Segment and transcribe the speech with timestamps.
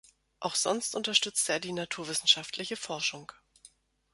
[0.39, 3.31] Auch sonst unterstützte er die naturwissenschaftliche Forschung.